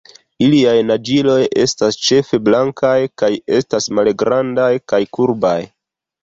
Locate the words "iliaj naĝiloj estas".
0.43-1.99